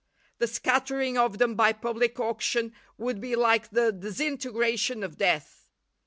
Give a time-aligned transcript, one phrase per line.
[0.39, 5.67] The scattering of them by public auction would be like the disintegration of death.